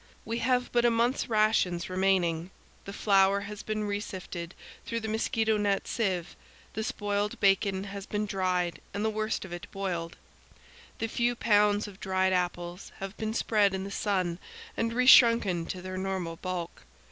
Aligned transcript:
We 0.25 0.39
have 0.39 0.71
but 0.71 0.83
a 0.83 0.89
month's 0.89 1.29
rations 1.29 1.87
remaining. 1.87 2.49
The 2.85 2.91
flour 2.91 3.41
has 3.41 3.61
been 3.61 3.83
resifted 3.83 4.53
through 4.83 4.99
the 5.01 5.07
mosquito 5.07 5.57
net 5.57 5.87
sieve; 5.87 6.35
the 6.73 6.83
spoiled 6.83 7.39
bacon 7.39 7.83
has 7.83 8.07
been 8.07 8.25
dried 8.25 8.81
and 8.95 9.05
the 9.05 9.11
worst 9.11 9.45
of 9.45 9.53
it 9.53 9.67
boiled; 9.71 10.17
the 10.97 11.07
few 11.07 11.35
pounds 11.35 11.87
of 11.87 11.99
dried 11.99 12.33
apples 12.33 12.91
have 12.97 13.15
been 13.17 13.35
spread 13.35 13.75
in 13.75 13.83
the 13.83 13.91
sun 13.91 14.39
and 14.75 14.91
reshrunken 14.91 15.67
to 15.67 15.83
their 15.83 15.99
normal 15.99 16.37
bulk. 16.37 16.81